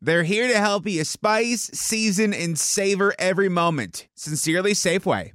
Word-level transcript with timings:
They're 0.00 0.22
here 0.22 0.46
to 0.46 0.58
help 0.60 0.86
you 0.86 1.02
spice, 1.02 1.70
season, 1.74 2.32
and 2.32 2.56
savor 2.56 3.14
every 3.18 3.48
moment. 3.48 4.06
Sincerely, 4.14 4.72
Safeway. 4.72 5.32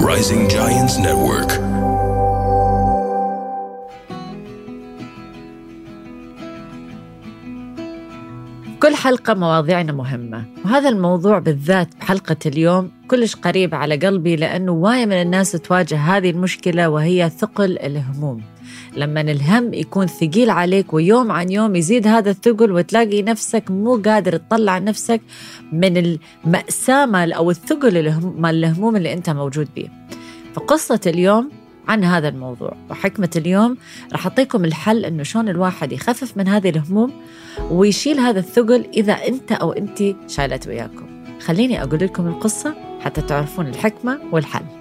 Rising 0.00 0.48
Giants 0.48 0.96
Network. 0.96 1.50
كل 8.82 8.94
حلقة 8.94 9.34
مواضيعنا 9.34 9.92
مهمة 9.92 10.44
وهذا 10.64 10.88
الموضوع 10.88 11.38
بالذات 11.38 11.96
بحلقة 11.96 12.36
اليوم 12.46 12.90
كلش 13.08 13.34
قريب 13.36 13.74
على 13.74 13.96
قلبي 13.96 14.36
لأنه 14.36 14.72
واية 14.72 15.06
من 15.06 15.12
الناس 15.12 15.52
تواجه 15.52 15.96
هذه 15.96 16.30
المشكلة 16.30 16.88
وهي 16.88 17.30
ثقل 17.30 17.78
الهموم 17.78 18.42
لما 18.96 19.20
الهم 19.20 19.74
يكون 19.74 20.06
ثقيل 20.06 20.50
عليك 20.50 20.94
ويوم 20.94 21.32
عن 21.32 21.50
يوم 21.50 21.76
يزيد 21.76 22.06
هذا 22.06 22.30
الثقل 22.30 22.72
وتلاقي 22.72 23.22
نفسك 23.22 23.70
مو 23.70 23.96
قادر 23.96 24.36
تطلع 24.36 24.78
نفسك 24.78 25.20
من 25.72 25.96
المأساة 25.96 27.32
أو 27.32 27.50
الثقل 27.50 28.14
مال 28.38 28.64
الهموم 28.64 28.96
اللي 28.96 29.12
أنت 29.12 29.30
موجود 29.30 29.68
به 29.76 29.88
فقصة 30.54 31.00
اليوم 31.06 31.50
عن 31.88 32.04
هذا 32.04 32.28
الموضوع. 32.28 32.76
وحكمة 32.90 33.30
اليوم 33.36 33.76
راح 34.12 34.26
أعطيكم 34.26 34.64
الحل 34.64 35.04
إنه 35.04 35.22
شلون 35.22 35.48
الواحد 35.48 35.92
يخفف 35.92 36.36
من 36.36 36.48
هذه 36.48 36.68
الهموم 36.68 37.12
ويشيل 37.70 38.18
هذا 38.18 38.38
الثقل 38.38 38.86
إذا 38.96 39.12
أنت 39.12 39.52
أو 39.52 39.72
أنت 39.72 40.02
شايلت 40.26 40.68
وياكم. 40.68 41.06
خليني 41.40 41.82
أقول 41.82 42.00
لكم 42.00 42.26
القصة 42.26 42.74
حتى 43.00 43.20
تعرفون 43.20 43.66
الحكمة 43.66 44.18
والحل. 44.32 44.77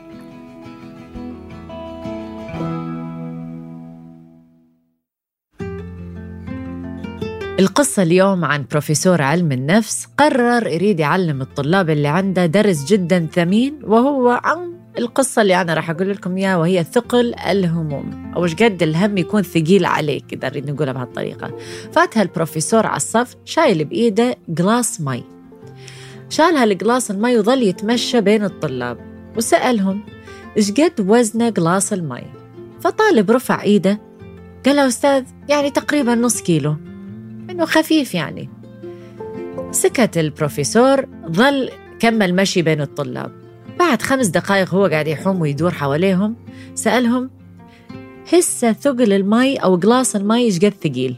القصة 7.60 8.04
اليوم 8.04 8.46
عن 8.46 8.66
بروفيسور 8.72 9.22
علم 9.22 9.52
النفس 9.52 10.08
قرر 10.18 10.68
يريد 10.68 11.00
يعلم 11.00 11.42
الطلاب 11.42 11.90
اللي 11.90 12.08
عنده 12.08 12.46
درس 12.46 12.86
جدا 12.86 13.28
ثمين 13.34 13.80
وهو 13.84 14.30
عن 14.44 14.74
القصة 14.98 15.42
اللي 15.42 15.62
أنا 15.62 15.74
راح 15.74 15.90
أقول 15.90 16.10
لكم 16.10 16.38
إياها 16.38 16.58
وهي 16.58 16.84
ثقل 16.84 17.36
الهموم. 17.36 18.34
أو 18.36 18.44
إيش 18.44 18.56
قد 18.56 18.84
الهم 18.84 19.18
يكون 19.18 19.42
ثقيل 19.42 19.86
عليك 19.86 20.34
إذا 20.34 20.50
نريد 20.50 20.72
نقولها 20.72 20.94
بهالطريقة. 20.94 21.58
فاتها 21.92 22.22
البروفيسور 22.22 22.86
على 22.86 22.98
الصف 22.98 23.36
شايل 23.46 23.86
بإيده 23.86 24.36
glass 24.50 25.02
مي. 25.02 25.24
شال 26.30 26.56
هال 26.58 26.73
glass 26.73 27.12
المي 27.12 27.38
وظل 27.38 27.64
يتمشى 27.64 28.22
بين 28.22 28.44
الطلاب 28.44 28.98
وسألهم 29.38 30.04
إيش 30.58 30.72
قد 30.72 30.94
وزنه 31.00 31.50
glass 31.50 31.94
المي؟ 31.94 32.24
فطالب 32.82 33.32
رفع 33.32 33.62
إيده 33.64 34.02
قال 34.66 34.76
له 34.76 34.88
أستاذ 34.88 35.24
يعني 35.50 35.70
تقريبا 35.70 36.16
نص 36.16 36.42
كيلو. 36.42 36.76
إنه 37.58 37.66
خفيف 37.66 38.14
يعني. 38.16 38.50
سكت 39.72 40.18
البروفيسور 40.18 41.06
ظل 41.32 41.70
كمل 42.00 42.36
مشي 42.36 42.62
بين 42.62 42.82
الطلاب. 42.82 43.32
بعد 43.80 44.02
خمس 44.02 44.28
دقائق 44.28 44.74
هو 44.74 44.86
قاعد 44.86 45.08
يحوم 45.08 45.42
ويدور 45.42 45.72
حواليهم. 45.72 46.36
سألهم 46.76 47.30
هسه 48.34 48.74
ثقل 48.74 49.14
المي 49.14 49.58
أو 49.58 49.78
جلاس 49.78 50.16
المي؟ 50.16 50.38
إيش 50.38 50.60
قد 50.60 50.74
ثقيل؟ 50.84 51.16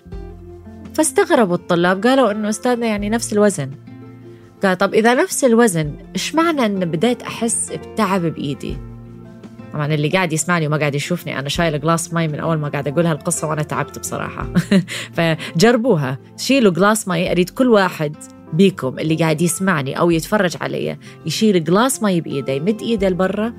فاستغربوا 0.94 1.56
الطلاب. 1.56 2.04
قالوا 2.08 2.32
إنه 2.32 2.50
أستاذنا 2.50 2.88
يعني 2.88 3.10
نفس 3.10 3.34
الوزن. 3.34 3.72
قال 4.64 4.78
طب 4.78 4.94
إذا 4.94 5.14
نفس 5.14 5.44
الوزن 5.44 5.94
إيش 6.16 6.36
معنى 6.36 6.66
إن 6.66 6.80
بديت 6.80 7.22
أحس 7.22 7.72
بتعب 7.72 8.22
بإيدي؟ 8.22 8.78
طبعا 9.74 9.94
اللي 9.94 10.10
قاعد 10.10 10.34
يسمعني 10.34 10.68
وما 10.68 10.78
قاعد 10.78 10.96
يشوفني 10.96 11.40
أنا 11.40 11.50
شايلة 11.50 11.78
glass 11.78 12.14
مي 12.14 12.28
من 12.28 12.40
أول 12.40 12.58
ما 12.58 12.70
قاعد 12.70 12.88
أقول 12.88 13.06
هالقصه 13.06 13.48
وأنا 13.48 13.64
تعبت 13.64 14.00
بصراحة. 14.00 14.54
فجربوها 15.16 16.18
شيلوا 16.38 16.72
glass 16.72 17.08
مي 17.08 17.32
أريد 17.32 17.50
كل 17.50 17.68
واحد 17.68 18.16
بيكم 18.54 19.00
اللي 19.00 19.16
قاعد 19.16 19.42
يسمعني 19.42 20.00
أو 20.00 20.12
يتفرج 20.12 20.58
علي 20.62 20.98
يشيل 21.26 21.64
glass 21.64 22.04
مي 22.04 22.22
بإيده 22.22 22.54
يمد 22.54 22.82
إيده 22.82 23.10
لبرا 23.10 23.54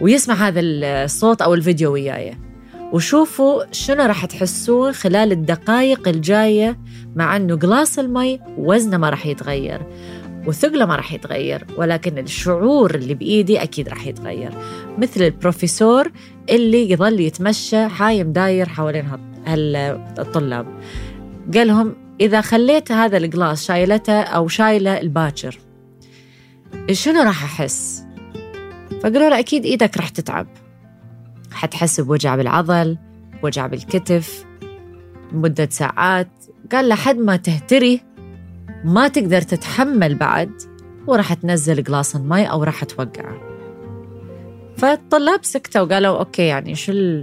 ويسمع 0.00 0.34
هذا 0.34 0.60
الصوت 0.60 1.42
أو 1.42 1.54
الفيديو 1.54 1.92
وياي. 1.92 2.38
وشوفوا 2.92 3.62
شنو 3.72 4.04
راح 4.04 4.24
تحسوه 4.24 4.92
خلال 4.92 5.32
الدقائق 5.32 6.08
الجاية 6.08 6.78
مع 7.16 7.36
إنه 7.36 7.56
glass 7.56 7.98
المي 7.98 8.40
وزنه 8.58 8.96
ما 8.96 9.10
راح 9.10 9.26
يتغير. 9.26 9.82
وثقله 10.46 10.86
ما 10.86 10.96
راح 10.96 11.12
يتغير 11.12 11.66
ولكن 11.76 12.18
الشعور 12.18 12.94
اللي 12.94 13.14
بإيدي 13.14 13.62
أكيد 13.62 13.88
راح 13.88 14.06
يتغير. 14.06 14.52
مثل 14.98 15.22
البروفيسور 15.22 16.12
اللي 16.50 16.90
يظل 16.90 17.20
يتمشى 17.20 17.88
حايم 17.88 18.32
داير 18.32 18.68
حوالين 18.68 19.10
الطلاب 20.18 20.66
قال 21.54 21.66
لهم 21.66 21.94
إذا 22.20 22.40
خليت 22.40 22.92
هذا 22.92 23.16
الجلاس 23.16 23.64
شايلته 23.64 24.20
أو 24.20 24.48
شايله 24.48 25.00
الباكر 25.00 25.58
شنو 26.92 27.22
راح 27.22 27.44
أحس؟ 27.44 28.04
فقالوا 29.02 29.28
له 29.28 29.38
أكيد 29.38 29.64
إيدك 29.64 29.96
راح 29.96 30.08
تتعب. 30.08 30.46
حتحس 31.52 32.00
بوجع 32.00 32.36
بالعضل 32.36 32.98
وجع 33.42 33.66
بالكتف 33.66 34.44
مدة 35.32 35.68
ساعات. 35.70 36.28
قال 36.72 36.88
لحد 36.88 37.16
ما 37.18 37.36
تهتري 37.36 38.00
ما 38.84 39.08
تقدر 39.08 39.42
تتحمل 39.42 40.14
بعد 40.14 40.50
وراح 41.06 41.34
تنزل 41.34 41.82
glass 41.82 42.16
المي 42.16 42.50
أو 42.50 42.64
راح 42.64 42.84
توقعه 42.84 43.40
فالطلاب 44.76 45.44
سكتوا 45.44 45.80
وقالوا 45.80 46.18
okay 46.18 46.46
يعني 46.46 46.74
شو 46.74 47.22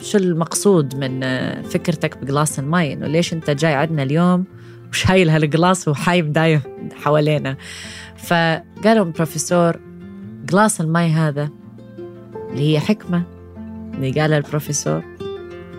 شو 0.00 0.18
المقصود 0.18 0.96
من 0.96 1.20
فكرتك 1.62 2.18
ب 2.18 2.25
glass 2.25 2.58
المي 2.58 2.92
إنه 2.92 3.06
ليش 3.06 3.32
أنت 3.32 3.50
جاي 3.50 3.74
عندنا 3.74 4.02
اليوم 4.02 4.44
وشايل 4.90 5.30
هال 5.30 5.47
glass 5.47 5.88
وحايم 5.88 6.32
دايم 6.32 6.60
حوالينا؟ 7.02 7.56
فقالوا 8.16 9.04
البروفيسور 9.04 9.80
glass 10.44 10.80
المي 10.80 11.10
هذا 11.12 11.48
اللي 12.50 12.72
هي 12.72 12.80
حكمة. 12.80 13.22
اللي 13.94 14.10
قالها 14.10 14.38
البروفيسور 14.38 15.02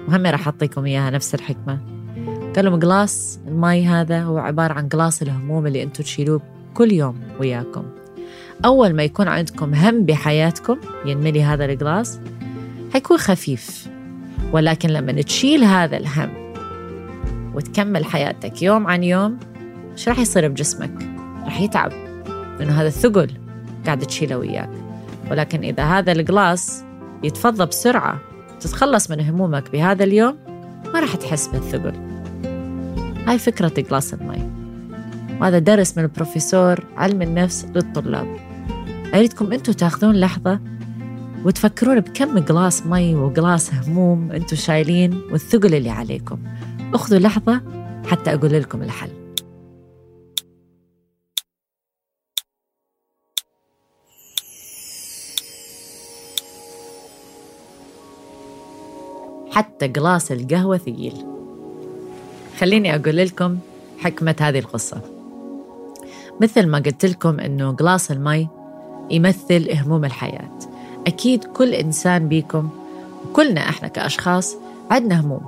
وهم 0.07 0.25
راح 0.25 0.47
أعطيكم 0.47 0.85
إياها 0.85 1.09
نفس 1.09 1.35
الحكمة. 1.35 2.02
قال 2.55 2.65
لهم 2.65 2.79
glass 2.79 3.39
المي 3.47 3.87
هذا 3.87 4.23
هو 4.23 4.37
عبارة 4.37 4.73
عن 4.73 4.87
glass 4.87 5.21
الهموم 5.21 5.67
اللي 5.67 5.83
أنتم 5.83 6.03
تشيلوه 6.03 6.41
كل 6.73 6.91
يوم 6.91 7.19
وياكم. 7.39 7.83
أول 8.65 8.93
ما 8.93 9.03
يكون 9.03 9.27
عندكم 9.27 9.73
هم 9.73 10.05
بحياتكم 10.05 10.77
ينملي 11.05 11.43
هذا 11.43 11.65
ال 11.65 11.74
glass 11.74 12.19
حيكون 12.93 13.17
خفيف. 13.17 13.87
ولكن 14.51 14.89
لما 14.89 15.21
تشيل 15.21 15.63
هذا 15.63 15.97
الهم 15.97 16.53
وتكمل 17.55 18.05
حياتك 18.05 18.61
يوم 18.61 18.87
عن 18.87 19.03
يوم 19.03 19.37
إيش 19.91 20.09
راح 20.09 20.19
يصير 20.19 20.47
بجسمك؟ 20.47 20.93
راح 21.45 21.61
يتعب. 21.61 21.91
لأنه 22.59 22.81
هذا 22.81 22.87
الثقل 22.87 23.31
قاعد 23.85 23.99
تشيله 23.99 24.37
وياك. 24.37 24.69
ولكن 25.31 25.63
إذا 25.63 25.83
هذا 25.83 26.11
ال 26.11 26.23
glass 26.23 26.83
يتفضى 27.23 27.65
بسرعة 27.65 28.19
تتخلص 28.59 29.11
من 29.11 29.19
همومك 29.19 29.71
بهذا 29.71 30.03
اليوم 30.03 30.37
ما 30.93 30.99
راح 30.99 31.15
تحس 31.15 31.47
بالثقل. 31.47 32.12
هاي 33.27 33.39
فكرة 33.39 33.81
glass 33.81 34.13
المي 34.13 34.51
وهذا 35.41 35.59
درس 35.59 35.97
من 35.97 36.03
البروفيسور 36.03 36.85
علم 36.97 37.21
النفس 37.21 37.65
للطلاب. 37.75 38.37
أريدكم 39.13 39.53
أنتم 39.53 39.73
تاخذون 39.73 40.15
لحظة 40.15 40.59
وتفكرون 41.45 41.99
بكم 41.99 42.39
glass 42.39 42.85
مي 42.85 43.15
و 43.15 43.25
glass 43.25 43.73
هموم 43.73 44.31
أنتم 44.31 44.55
شايلين 44.55 45.21
والثقل 45.31 45.75
اللي 45.75 45.89
عليكم. 45.89 46.39
أخذوا 46.93 47.19
لحظة 47.19 47.61
حتى 48.05 48.33
أقول 48.33 48.53
لكم 48.53 48.81
الحل. 48.81 49.09
حتى 59.51 59.87
glass 59.87 60.31
القهوة 60.31 60.77
ثقيل. 60.77 61.32
خليني 62.59 62.95
أقول 62.95 63.17
لكم 63.17 63.57
حكمة 63.99 64.35
هذه 64.41 64.59
القصة. 64.59 65.01
مثل 66.41 66.67
ما 66.67 66.77
قلت 66.77 67.05
لكم 67.05 67.39
أنه 67.39 67.71
glass 67.71 68.11
المي 68.11 68.47
يمثل 69.11 69.71
هموم 69.71 70.05
الحياة. 70.05 70.59
أكيد 71.07 71.43
كل 71.43 71.73
إنسان 71.73 72.27
بيكم 72.27 72.69
وكلنا 73.25 73.69
إحنا 73.69 73.87
كأشخاص 73.87 74.55
عندنا 74.91 75.21
هموم. 75.21 75.41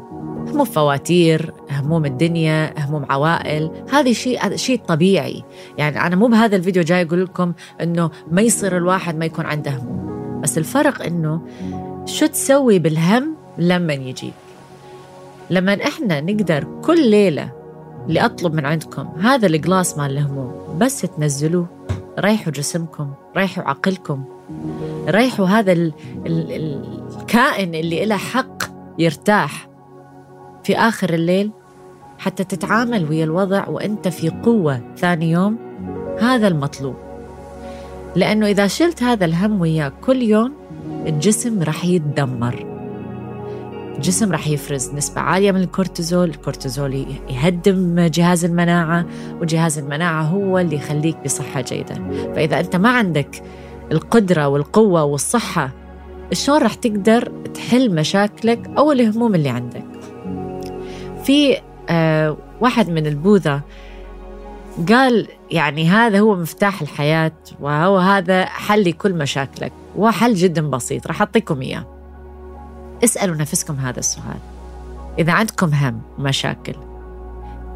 هموم 0.48 0.66
فواتير 0.66 1.54
هموم 1.72 2.06
الدنيا 2.06 2.86
هموم 2.86 3.06
عوائل. 3.10 3.72
هذه 3.92 4.14
شيء 4.14 4.56
شيء 4.56 4.80
طبيعي. 4.88 5.44
يعني 5.78 6.08
أنا 6.08 6.16
مو 6.16 6.28
بهذا 6.28 6.56
الفيديو 6.56 6.84
جاي 6.84 7.02
أقول 7.02 7.24
لكم 7.24 7.54
إنه 7.82 8.12
ما 8.32 8.42
يصير 8.42 8.78
الواحد 8.78 9.18
ما 9.18 9.26
يكون 9.26 9.46
عنده 9.46 9.72
هموم. 9.72 10.42
بس 10.42 10.58
الفرق 10.58 11.02
إنه 11.02 11.42
شو 12.06 12.26
تسوي 12.26 12.80
بالهم 12.80 13.36
لما 13.58 13.94
يجيك 13.94 14.34
لما 15.50 15.74
إحنا 15.74 16.22
نقدر 16.22 16.82
كل 16.82 17.10
ليلة 17.10 17.52
اللي 18.08 18.26
اطلب 18.26 18.54
من 18.54 18.66
عندكم 18.66 19.08
هذا 19.08 19.48
الجلاس 19.48 19.98
مال 19.98 20.12
الهموم 20.12 20.78
بس 20.78 21.02
تنزلوه 21.02 21.68
ريحوا 22.20 22.54
جسمكم 22.54 23.14
ريحوا 23.38 23.64
عقلكم 23.64 24.24
ريحوا 25.08 25.46
هذا 25.46 25.72
ال 25.72 25.94
ال 26.26 26.82
الكائن 27.22 27.76
اللي 27.76 28.06
له 28.06 28.18
حق 28.18 28.64
يرتاح 29.00 29.68
في 30.64 30.78
آخر 30.78 31.14
الليل 31.14 31.52
حتى 32.18 32.44
تتعامل 32.44 33.10
ويا 33.10 33.24
الوضع 33.24 33.68
وأنت 33.68 34.08
في 34.08 34.30
قوة 34.30 34.82
ثاني 34.98 35.32
يوم 35.32 35.58
هذا 36.20 36.48
المطلوب. 36.48 36.96
لأنه 38.16 38.48
إذا 38.48 38.68
شلت 38.68 39.04
هذا 39.04 39.26
الهم 39.26 39.62
وياك 39.62 39.94
كل 40.06 40.22
يوم 40.22 40.54
الجسم 41.08 41.64
رح 41.64 41.86
يتدمر. 41.86 42.75
الجسم 43.96 44.32
رح 44.32 44.48
يفرز 44.48 44.94
نسبة 44.94 45.22
عالية 45.22 45.52
من 45.52 45.62
الكورتيزول 45.62 46.30
الكورتيزول 46.30 47.06
يهدم 47.30 48.00
جهاز 48.00 48.46
المناعة 48.46 49.06
وجهاز 49.42 49.78
المناعة 49.78 50.24
هو 50.24 50.60
اللي 50.60 50.76
يخليك 50.76 51.18
بصحة 51.26 51.62
جيدة. 51.62 51.96
فإذا 52.36 52.60
أنت 52.60 52.76
ما 52.76 52.90
عندك 52.90 53.44
القدرة 53.92 54.48
والقوة 54.48 55.04
والصحة 55.04 55.72
شلون 56.34 56.62
رح 56.62 56.74
تقدر 56.74 57.32
تحل 57.54 57.96
مشاكلك 57.96 58.70
أو 58.78 58.92
الهموم 58.92 59.36
اللي 59.36 59.50
عندك؟ 59.50 59.86
في 61.24 61.58
آه 61.90 62.38
واحد 62.62 62.90
من 62.90 63.08
البوذا 63.08 63.62
قال 64.90 65.28
يعني 65.52 65.90
هذا 65.90 66.20
هو 66.20 66.36
مفتاح 66.36 66.82
الحياة 66.82 67.32
وهو 67.62 67.98
هذا 67.98 68.46
حل 68.46 68.90
لكل 68.90 69.14
مشاكلك. 69.14 69.72
وحل 69.96 70.34
جدا 70.34 70.70
بسيط 70.70 71.08
راح 71.08 71.22
أعطيكم 71.22 71.62
إياه. 71.62 71.95
اسألوا 73.06 73.36
نفسكم 73.36 73.76
هذا 73.76 74.00
السؤال 74.00 74.40
إذا 75.20 75.34
عندكم 75.34 75.74
هم 75.74 76.02
ومشاكل 76.20 76.76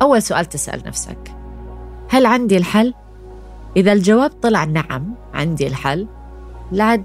أول 0.02 0.22
سؤال 0.22 0.46
تسأل 0.46 0.84
نفسك 0.88 1.36
هل 2.10 2.26
عندي 2.26 2.58
الحل؟ 2.58 2.94
إذا 3.78 3.94
الجواب 3.94 4.30
طلع 4.30 4.64
نعم 4.64 5.14
عندي 5.34 5.68
الحل 5.68 6.08
لا 6.72 7.04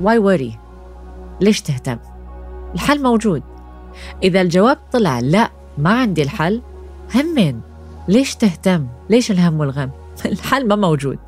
واي 0.00 0.18
وري 0.18 0.58
ليش 1.40 1.60
تهتم؟ 1.60 1.98
الحل 2.74 3.02
موجود 3.02 3.42
إذا 4.22 4.40
الجواب 4.40 4.78
طلع 4.92 5.20
لا 5.20 5.50
ما 5.78 6.00
عندي 6.00 6.22
الحل 6.22 6.62
همين 7.14 7.60
ليش 8.08 8.34
تهتم؟ 8.34 8.86
ليش 9.10 9.30
الهم 9.30 9.60
والغم؟ 9.60 9.90
الحل 10.26 10.68
ما 10.68 10.76
موجود 10.76 11.18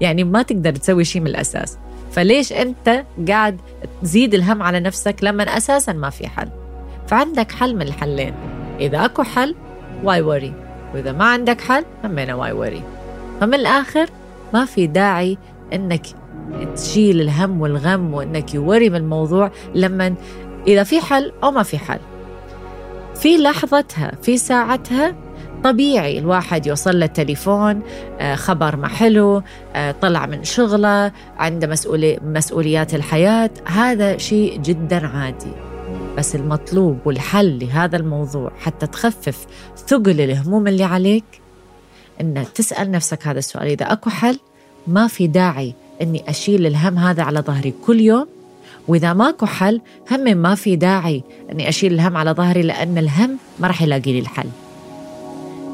يعني 0.00 0.24
ما 0.24 0.42
تقدر 0.42 0.74
تسوي 0.74 1.04
شيء 1.04 1.22
من 1.22 1.28
الأساس 1.28 1.78
فليش 2.10 2.52
أنت 2.52 3.04
قاعد 3.28 3.60
تزيد 4.02 4.34
الهم 4.34 4.62
على 4.62 4.80
نفسك 4.80 5.16
لما 5.22 5.42
أساسا 5.42 5.92
ما 5.92 6.10
في 6.10 6.28
حل؟ 6.28 6.48
فعندك 7.06 7.52
حل 7.52 7.74
من 7.74 7.82
الحلين. 7.82 8.34
إذا 8.80 9.04
أكو 9.04 9.22
حل 9.22 9.54
why 10.04 10.22
worry 10.22 10.54
وإذا 10.94 11.12
ما 11.12 11.24
عندك 11.24 11.60
حل 11.60 11.84
همينة 12.04 12.34
why 12.34 12.52
worry 12.52 12.82
فمن 13.40 13.54
الآخر 13.54 14.06
ما 14.54 14.64
في 14.64 14.86
داعي 14.86 15.38
أنك 15.72 16.06
تشيل 16.76 17.20
الهم 17.20 17.60
والغم 17.60 18.14
وأنك 18.14 18.54
you 18.54 18.68
worry 18.68 18.90
من 18.90 18.96
الموضوع 18.96 19.50
لما 19.74 20.14
إذا 20.66 20.82
في 20.82 21.00
حل 21.00 21.32
أو 21.44 21.50
ما 21.50 21.62
في 21.62 21.78
حل. 21.78 21.98
في 23.14 23.36
لحظتها 23.36 24.12
في 24.22 24.36
ساعتها 24.36 25.14
طبيعي 25.64 26.18
الواحد 26.18 26.66
يوصل 26.66 27.00
له 27.00 27.06
تليفون 27.06 27.82
آه، 28.20 28.34
خبر 28.34 28.76
ما 28.76 28.88
حلو 28.88 29.42
آه، 29.74 29.94
طلع 30.02 30.26
من 30.26 30.44
شغله 30.44 31.12
عنده 31.38 31.66
مسؤولي 31.66 32.18
مسؤوليات 32.24 32.94
الحياة 32.94 33.50
هذا 33.64 34.18
شيء 34.18 34.58
جدا 34.58 35.06
عادي. 35.06 35.52
بس 36.18 36.34
المطلوب 36.34 36.98
والحل 37.04 37.58
لهذا 37.58 37.96
الموضوع 37.96 38.52
حتى 38.60 38.86
تخفف 38.86 39.46
ثقل 39.86 40.20
الهموم 40.20 40.66
اللي 40.68 40.84
عليك 40.84 41.24
إن 42.20 42.44
تسأل 42.54 42.90
نفسك 42.90 43.26
هذا 43.26 43.38
السؤال. 43.38 43.66
إذا 43.66 43.92
أكو 43.92 44.10
حل 44.10 44.38
ما 44.86 45.06
في 45.06 45.26
داعي 45.26 45.74
إني 46.02 46.30
أشيل 46.30 46.66
الهم 46.66 46.98
هذا 46.98 47.22
على 47.22 47.40
ظهري 47.40 47.74
كل 47.86 48.00
يوم. 48.00 48.26
وإذا 48.88 49.12
ماكو 49.12 49.46
حل 49.46 49.80
هم 50.10 50.36
ما 50.36 50.54
في 50.54 50.76
داعي 50.76 51.22
إني 51.52 51.68
أشيل 51.68 51.92
الهم 51.92 52.16
على 52.16 52.30
ظهري 52.30 52.62
لأن 52.62 52.98
الهم 52.98 53.36
ما 53.58 53.68
راح 53.68 53.82
يلاقي 53.82 54.12
لي 54.12 54.18
الحل. 54.18 54.48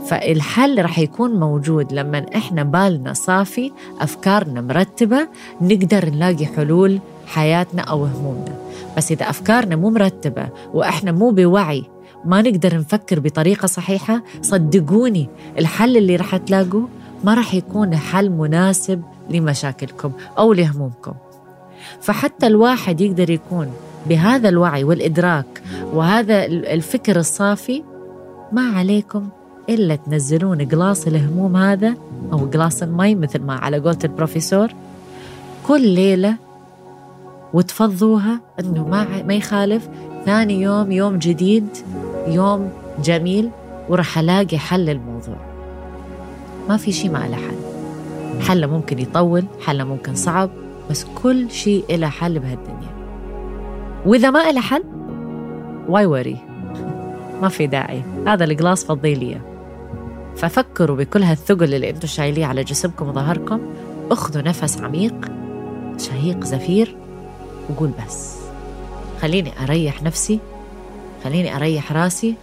فالحل 0.06 0.82
راح 0.82 0.99
يكون 0.99 1.31
موجود 1.31 1.93
لما 1.93 2.26
إحنا 2.37 2.62
بالنا 2.62 3.12
صافي 3.12 3.73
أفكارنا 4.00 4.61
مرتبة 4.61 5.29
نقدر 5.61 6.11
نلاقي 6.11 6.47
حلول 6.47 6.99
حياتنا 7.26 7.82
أو 7.82 8.05
همومنا. 8.05 8.56
بس 8.97 9.12
إذا 9.12 9.31
أفكارنا 9.31 9.76
مو 9.76 9.91
مرتبة 9.91 10.49
وإحنا 10.75 11.12
مو 11.12 11.31
بوعي 11.31 11.85
ما 12.25 12.43
نقدر 12.43 12.79
نفكر 12.79 13.20
بطريقة 13.20 13.67
صحيحة 13.67 14.23
صدقوني 14.43 15.29
الحل 15.58 15.97
اللي 15.97 16.17
راح 16.17 16.37
تلاقوه 16.37 16.88
ما 17.25 17.35
راح 17.35 17.55
يكون 17.55 17.97
حل 17.97 18.31
مناسب 18.31 19.03
لمشاكلكم 19.31 20.12
أو 20.38 20.53
لهمومكم. 20.53 21.12
فحتى 22.00 22.47
الواحد 22.47 23.00
يقدر 23.00 23.31
يكون 23.31 23.70
بهذا 24.06 24.49
الوعي 24.49 24.85
والإدراك 24.85 25.62
وهذا 25.93 26.44
الفكر 26.47 27.17
الصافي 27.17 27.82
ما 28.53 28.62
عليكم. 28.79 29.29
إلا 29.68 29.96
تنزلون 29.96 30.68
قلاص 30.68 31.06
الهموم 31.06 31.56
هذا 31.56 31.94
أو 32.32 32.38
قلاص 32.38 32.82
المي 32.82 33.14
مثل 33.14 33.42
ما 33.42 33.54
على 33.54 33.78
قولة 33.78 33.98
البروفيسور 34.04 34.68
كل 35.66 35.88
ليلة 35.88 36.36
وتفضوها 37.52 38.40
أنه 38.60 38.88
ما 38.88 39.22
ما 39.22 39.34
يخالف 39.34 39.88
ثاني 40.26 40.62
يوم 40.62 40.92
يوم 40.92 41.18
جديد 41.18 41.66
يوم 42.28 42.70
جميل 43.04 43.50
وراح 43.88 44.18
ألاقي 44.18 44.58
حل 44.58 44.84
للموضوع 44.84 45.36
ما 46.69 46.76
في 46.76 46.92
شيء 46.92 47.10
ما 47.10 47.19
له 47.19 47.36
حل. 47.36 47.56
حل 48.42 48.66
ممكن 48.66 48.98
يطول 48.98 49.44
حل 49.66 49.84
ممكن 49.84 50.14
صعب 50.14 50.50
بس 50.90 51.06
كل 51.22 51.50
شيء 51.50 51.84
له 51.96 52.08
حل 52.08 52.38
بهالدنيا. 52.38 52.96
وإذا 54.06 54.30
ما 54.30 54.52
له 54.52 54.60
حل 54.60 54.82
واي 55.88 56.06
وري. 56.06 56.36
ما 57.42 57.48
في 57.48 57.66
داعي. 57.66 58.02
هذا 58.26 58.44
القلاص 58.44 58.84
فضي 58.84 59.14
لي 59.14 59.40
ففكروا 60.36 60.96
بكل 60.96 61.22
هالثقل 61.22 61.74
اللي 61.74 61.90
أنتم 61.90 62.08
شايليه 62.08 62.46
على 62.46 62.64
جسمكم 62.64 63.08
وظهركم. 63.08 63.60
اخذوا 64.10 64.42
نفس 64.42 64.80
عميق 64.80 65.14
شهيق 65.98 66.44
زفير 66.44 66.96
وقول 67.70 67.90
بس. 68.06 68.36
خليني 69.22 69.52
أريح 69.62 70.02
نفسي 70.02 70.40
خليني 71.24 71.56
أريح 71.56 71.93
راسي 71.93 72.34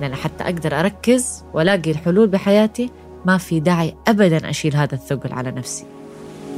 لأن 0.00 0.14
حتى 0.14 0.44
أقدر 0.44 0.80
أركز 0.80 1.44
وألاقي 1.54 1.90
الحلول 1.90 2.28
بحياتي. 2.28 2.90
ما 3.24 3.38
في 3.38 3.60
داعي 3.60 3.94
أبدا 4.08 4.50
أشيل 4.50 4.76
هذا 4.76 4.94
الثقل 4.94 5.32
على 5.32 5.50
نفسي. 5.50 5.84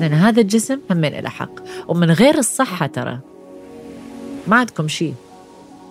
لأن 0.01 0.13
هذا 0.13 0.41
الجسم 0.41 0.79
همين 0.91 1.15
إلى 1.15 1.31
حق 1.31 1.51
ومن 1.89 2.11
غير 2.11 2.39
الصحة 2.39 2.87
ترى 2.87 3.19
ما 4.47 4.57
عندكم 4.57 4.89
شيء. 4.89 5.15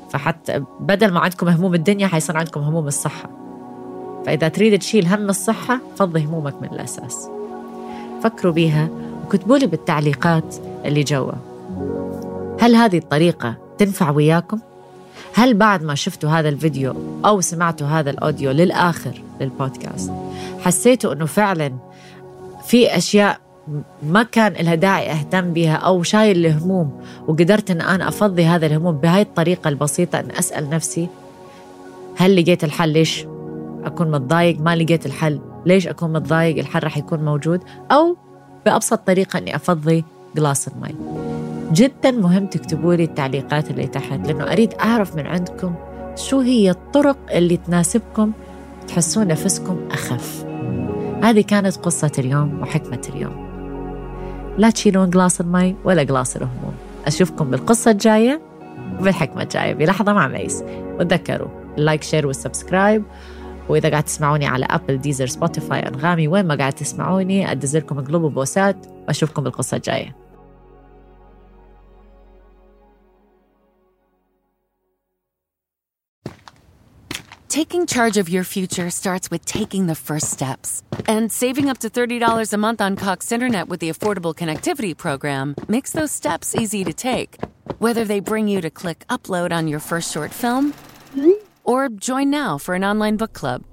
فحتى 0.10 0.64
بدل 0.80 1.12
ما 1.12 1.20
عندكم 1.20 1.48
هموم 1.48 1.74
الدنيا 1.74 2.08
حيصير 2.08 2.38
عندكم 2.38 2.62
هموم 2.62 2.88
الصحة. 2.88 3.39
فإذا 4.26 4.48
تريد 4.48 4.80
تشيل 4.80 5.08
هم 5.08 5.30
الصحة 5.30 5.80
فضي 5.96 6.26
همومك 6.26 6.62
من 6.62 6.70
الأساس. 6.72 7.30
فكروا 8.24 8.54
بيها 8.54 8.90
وكتبوا 9.26 9.58
لي 9.58 9.68
بالتعليقات 9.68 10.56
اللي 10.86 11.04
جوا. 11.04 11.34
هل 12.60 12.76
هذه 12.76 12.98
الطريقة 12.98 13.56
تنفع 13.78 14.10
وياكم؟ 14.10 14.60
هل 15.34 15.54
بعد 15.54 15.84
ما 15.84 15.96
شفتوا 15.96 16.30
هذا 16.30 16.50
الفيديو 16.50 16.94
أو 17.26 17.42
سمعتوا 17.42 17.88
هذا 17.88 18.10
الأوديو 18.10 18.52
للآخر 18.52 19.22
للبودكاست 19.42 20.12
حسيتوا 20.60 21.14
أنه 21.14 21.26
فعلا 21.26 21.74
في 22.66 22.98
أشياء 22.98 23.40
ما 24.04 24.24
كان 24.24 24.54
لها 24.54 24.76
داعي 24.76 25.12
أهتم 25.12 25.54
بها 25.54 25.76
أو 25.76 26.04
شايل 26.04 26.46
الهموم 26.46 27.02
وقدرت 27.28 27.72
أن 27.72 27.82
أنا 27.82 28.08
أفضي 28.08 28.46
هذا 28.46 28.66
الهموم 28.66 28.96
بهاي 28.96 29.22
الطريقة 29.22 29.68
البسيطة 29.68 30.20
أن 30.20 30.32
أسأل 30.32 30.70
نفسي 30.70 31.08
هل 32.18 32.42
لقيت 32.42 32.64
الحل 32.64 32.90
ليش؟ 32.90 33.26
أكون 33.84 34.12
متضايق 34.12 34.62
ما 34.62 34.76
لقيت 34.76 35.06
الحل. 35.06 35.40
ليش 35.66 35.88
أكون 35.88 36.14
متضايق؟ 36.14 36.58
الحل 36.58 36.84
رح 36.84 36.98
يكون 36.98 37.26
موجود. 37.26 37.64
أو 37.92 38.18
بأبسط 38.66 39.00
طريقة 39.08 39.38
أني 39.38 39.56
أفضي 39.56 40.06
glass 40.36 40.68
المي 40.68 40.96
جدا 41.72 42.12
مهم 42.12 42.46
تكتبوا 42.46 42.96
لي 42.96 43.04
التعليقات 43.04 43.72
اللي 43.72 43.88
تحت 43.88 44.28
لأنه 44.28 44.52
أريد 44.52 44.74
أعرف 44.74 45.16
من 45.16 45.28
عندكم 45.28 45.76
شو 46.16 46.40
هي 46.40 46.70
الطرق 46.70 47.18
اللي 47.32 47.58
تناسبكم 47.58 48.32
تحسون 48.88 49.28
نفسكم 49.28 49.80
أخف. 49.92 50.46
هذه 51.24 51.42
كانت 51.42 51.76
قصة 51.76 52.12
اليوم 52.20 52.62
وحكمة 52.62 53.02
اليوم. 53.10 53.50
لا 54.58 54.70
تشيلون 54.70 55.10
glass 55.10 55.42
المي 55.42 55.76
ولا 55.84 56.04
glass 56.04 56.38
الهموم 56.38 56.74
أشوفكم 57.08 57.52
بالقصة 57.52 57.92
الجاية 57.92 58.42
وبالحكمة 59.00 59.44
الجاية. 59.44 59.74
بلحظة 59.74 60.14
مع 60.14 60.28
ميس. 60.28 60.64
وتذكروا 61.00 61.48
ال 61.78 61.83
like 61.83 62.04
share 62.04 62.28
وال 62.28 62.41
subscribe 62.41 63.04
وإذا 63.69 63.91
قاعد 63.91 64.03
تسمعوني 64.03 64.47
على 64.47 64.67
أبل 64.71 64.99
ديزر 64.99 65.27
سبوتيفاي 65.27 65.89
أنغامي 65.89 66.29
وين 66.29 66.47
ما 66.47 66.55
قاعد 66.55 66.73
تسمعوني 66.73 67.53
أدزلكم 67.53 68.05
قلوب 68.05 68.23
وبوسات 68.23 68.77
وأشوفكم 69.09 69.43
بالقصة 69.43 69.77
الجاية 69.77 70.25
Taking 77.55 77.87
charge 77.87 78.17
of 78.17 78.29
your 78.29 78.43
future 78.43 78.91
starts 78.91 79.31
with 79.31 79.45
taking 79.45 79.87
the 79.87 79.95
first 79.95 80.29
steps. 80.29 80.83
And 81.07 81.31
saving 81.31 81.71
up 81.71 81.79
to 81.79 81.89
$30 81.89 82.53
a 82.53 82.57
month 82.57 82.81
on 82.81 82.97
Cox 82.97 83.31
Internet 83.31 83.69
with 83.69 83.79
the 83.79 83.91
Affordable 83.91 84.35
Connectivity 84.35 84.97
Program 84.97 85.55
makes 85.69 85.93
those 85.93 86.11
steps 86.11 86.57
easy 86.57 86.83
to 86.83 86.93
take. 86.93 87.37
Whether 87.79 88.05
they 88.05 88.19
bring 88.19 88.49
you 88.49 88.61
to 88.61 88.71
click 88.71 89.05
upload 89.09 89.53
on 89.53 89.69
your 89.69 89.79
first 89.79 90.13
short 90.13 90.33
film 90.33 90.75
or 91.70 91.90
join 91.90 92.30
now 92.30 92.58
for 92.58 92.76
an 92.76 92.84
online 92.84 93.18
book 93.18 93.34
club. 93.34 93.64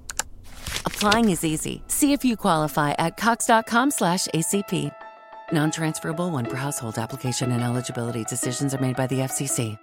Applying 0.85 1.29
is 1.29 1.43
easy. 1.43 1.81
See 1.87 2.13
if 2.13 2.23
you 2.23 2.37
qualify 2.37 2.91
at 2.97 3.17
cox.com 3.17 3.91
slash 3.91 4.27
ACP. 4.33 4.91
Non-transferable 5.51 6.29
one 6.29 6.45
per 6.45 6.57
household 6.57 6.97
application 6.97 7.51
and 7.51 7.63
eligibility 7.63 8.23
decisions 8.25 8.73
are 8.75 8.81
made 8.81 8.95
by 8.95 9.07
the 9.07 9.19
FCC. 9.19 9.77